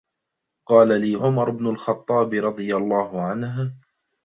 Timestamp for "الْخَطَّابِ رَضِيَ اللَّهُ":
1.67-3.21